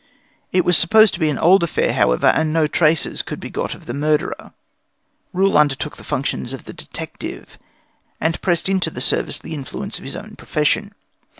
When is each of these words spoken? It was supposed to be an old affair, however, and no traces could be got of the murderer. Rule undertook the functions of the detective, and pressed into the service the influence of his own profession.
It 0.51 0.65
was 0.65 0.75
supposed 0.77 1.13
to 1.13 1.19
be 1.19 1.29
an 1.29 1.37
old 1.37 1.61
affair, 1.61 1.93
however, 1.93 2.25
and 2.33 2.51
no 2.51 2.65
traces 2.65 3.21
could 3.21 3.39
be 3.39 3.51
got 3.51 3.75
of 3.75 3.85
the 3.85 3.93
murderer. 3.93 4.51
Rule 5.31 5.55
undertook 5.59 5.97
the 5.97 6.03
functions 6.03 6.53
of 6.53 6.63
the 6.63 6.73
detective, 6.73 7.59
and 8.19 8.41
pressed 8.41 8.67
into 8.67 8.89
the 8.89 8.99
service 8.99 9.37
the 9.37 9.53
influence 9.53 9.99
of 9.99 10.03
his 10.03 10.15
own 10.15 10.35
profession. 10.37 10.95